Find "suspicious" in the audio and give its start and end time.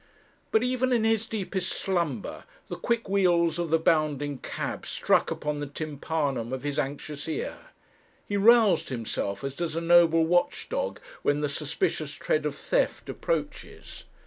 11.49-12.15